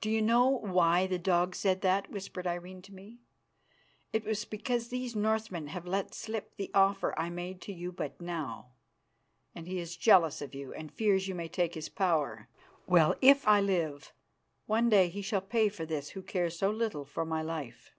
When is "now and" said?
8.20-9.66